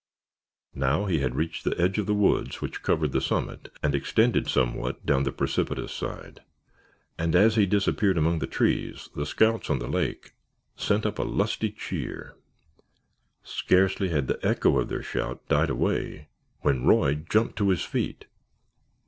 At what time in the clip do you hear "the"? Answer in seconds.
1.63-1.79, 2.07-2.15, 3.11-3.21, 5.25-5.31, 8.39-8.47, 9.15-9.27, 9.77-9.87, 14.25-14.43